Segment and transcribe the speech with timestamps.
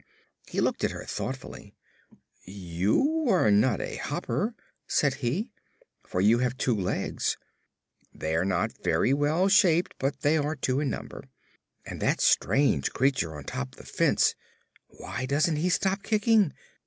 [0.47, 1.75] He looked at her thoughtfully.
[2.43, 4.55] "You are not a Hopper,"
[4.87, 5.51] said he,
[6.03, 7.37] "for you have two legs.
[8.11, 11.25] They're not very well shaped, but they are two in number.
[11.85, 14.33] And that strange creature on top the fence
[14.87, 16.51] why doesn't he stop kicking?